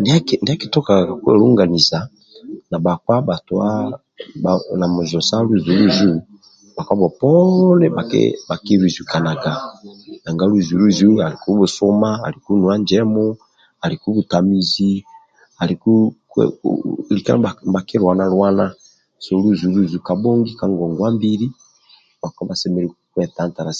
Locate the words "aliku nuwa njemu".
12.26-13.24